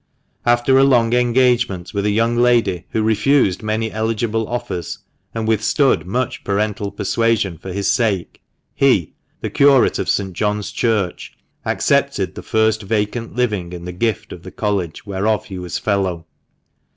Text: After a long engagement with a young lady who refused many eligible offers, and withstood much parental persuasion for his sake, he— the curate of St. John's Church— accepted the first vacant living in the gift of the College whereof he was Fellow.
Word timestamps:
After 0.47 0.79
a 0.79 0.83
long 0.83 1.13
engagement 1.13 1.93
with 1.93 2.07
a 2.07 2.09
young 2.09 2.35
lady 2.35 2.85
who 2.89 3.03
refused 3.03 3.61
many 3.61 3.91
eligible 3.91 4.47
offers, 4.47 4.97
and 5.31 5.47
withstood 5.47 6.07
much 6.07 6.43
parental 6.43 6.89
persuasion 6.89 7.59
for 7.59 7.71
his 7.71 7.87
sake, 7.87 8.41
he— 8.73 9.13
the 9.41 9.51
curate 9.51 9.99
of 9.99 10.09
St. 10.09 10.33
John's 10.33 10.71
Church— 10.71 11.33
accepted 11.65 12.33
the 12.33 12.41
first 12.41 12.81
vacant 12.81 13.35
living 13.35 13.73
in 13.73 13.85
the 13.85 13.91
gift 13.91 14.33
of 14.33 14.41
the 14.41 14.49
College 14.49 15.05
whereof 15.05 15.45
he 15.45 15.59
was 15.59 15.77
Fellow. 15.77 16.25